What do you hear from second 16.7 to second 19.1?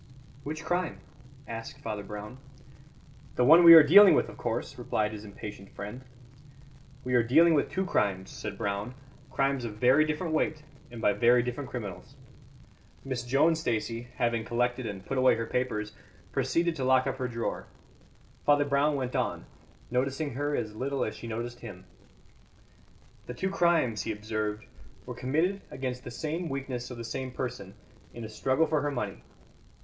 to lock up her drawer. Father Brown